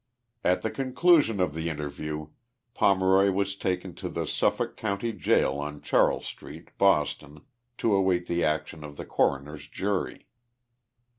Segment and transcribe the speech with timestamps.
[0.43, 2.29] At the conclusion of the interview
[2.73, 7.41] Pomeroy was taken to the Suffolk County jail on Charles street, Boston,
[7.77, 10.25] to await the action of the coroners jury.